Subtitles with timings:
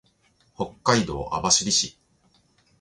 [0.55, 1.95] 北海道網走市